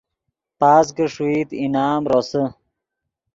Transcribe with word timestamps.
پاس 0.59 0.87
کہ 0.95 1.05
ݰوئیت 1.13 1.49
انعام 1.61 2.03
روسے 2.11 2.43